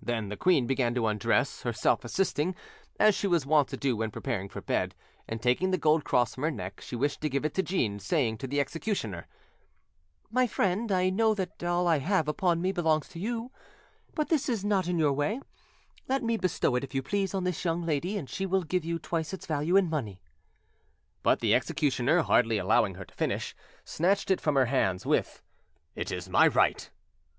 Then 0.00 0.30
the 0.30 0.36
queen 0.38 0.66
began 0.66 0.94
to 0.94 1.06
undress, 1.06 1.60
herself 1.60 2.02
assisting, 2.02 2.54
as 2.98 3.14
she 3.14 3.26
was 3.26 3.44
wont 3.44 3.68
to 3.68 3.76
do 3.76 3.98
when 3.98 4.10
preparing 4.10 4.48
for 4.48 4.62
bed, 4.62 4.94
and 5.28 5.42
taking 5.42 5.72
the 5.72 5.76
gold 5.76 6.04
cross 6.04 6.34
from 6.34 6.44
her 6.44 6.50
neck, 6.50 6.80
she 6.80 6.96
wished 6.96 7.20
to 7.20 7.28
give 7.28 7.44
it 7.44 7.52
to 7.52 7.62
Jeanne, 7.62 7.98
saying 7.98 8.38
to 8.38 8.46
the 8.46 8.60
executioner— 8.60 9.26
"My 10.30 10.46
friend, 10.46 10.90
I 10.90 11.10
know 11.10 11.34
that 11.34 11.62
all 11.62 11.86
I 11.86 11.98
have 11.98 12.28
upon 12.28 12.62
me 12.62 12.72
belongs 12.72 13.08
to 13.08 13.18
you; 13.18 13.52
but 14.14 14.30
this 14.30 14.48
is 14.48 14.64
not 14.64 14.88
in 14.88 14.98
your 14.98 15.12
way: 15.12 15.38
let 16.08 16.22
me 16.22 16.38
bestow 16.38 16.74
it, 16.76 16.82
if 16.82 16.94
you 16.94 17.02
please, 17.02 17.34
on 17.34 17.44
this 17.44 17.62
young 17.62 17.82
lady, 17.84 18.16
and 18.16 18.30
she 18.30 18.46
will 18.46 18.62
give 18.62 18.86
you 18.86 18.98
twice 18.98 19.34
its 19.34 19.44
value 19.44 19.76
in 19.76 19.90
money." 19.90 20.22
But 21.22 21.40
the 21.40 21.54
executioner, 21.54 22.22
hardly 22.22 22.56
allowing 22.56 22.94
her 22.94 23.04
to 23.04 23.14
finish, 23.14 23.54
snatched 23.84 24.30
it 24.30 24.40
from 24.40 24.54
her 24.54 24.64
hands 24.64 25.04
with— 25.04 25.42
"It 25.94 26.10
is 26.10 26.26
my 26.26 26.46
right." 26.48 26.90